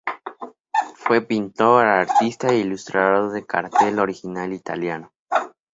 Fue 0.95 1.21
pintor, 1.21 1.85
artista 1.85 2.47
e 2.47 2.57
ilustrador 2.57 3.33
de 3.33 3.45
cartel 3.45 3.99
original 3.99 4.51
italiano. 4.51 5.13